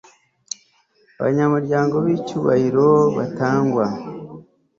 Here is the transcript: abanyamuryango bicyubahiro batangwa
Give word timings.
abanyamuryango 1.19 1.95
bicyubahiro 2.05 2.87
batangwa 3.15 3.85